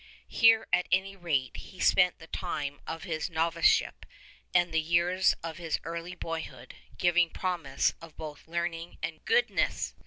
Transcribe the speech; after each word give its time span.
Here 0.33 0.65
at 0.73 0.87
any 0.91 1.15
rate 1.15 1.57
he 1.57 1.79
spent 1.79 2.17
the 2.17 2.25
time 2.25 2.81
of 2.87 3.03
his 3.03 3.29
noviceship 3.29 4.03
and 4.51 4.71
the 4.73 4.81
years 4.81 5.35
of 5.43 5.57
his 5.59 5.79
early 5.83 6.15
boyhood, 6.15 6.73
giving 6.97 7.29
promise 7.29 7.93
of 8.01 8.17
both 8.17 8.47
learn 8.47 8.73
ing 8.73 8.97
and 9.03 9.23
goodness. 9.25 9.93